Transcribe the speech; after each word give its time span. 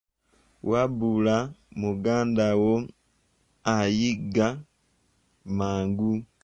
Wabula 0.69 1.35
muganda 1.79 2.45
wo 2.61 2.73
anyiiga 3.71 4.47
mangu! 5.57 6.11